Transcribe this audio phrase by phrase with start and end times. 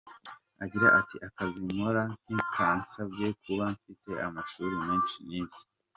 [0.63, 2.03] Agira ati “akazi nkora
[2.33, 5.61] ntikansabye kuba mfite amashuri menshi nize.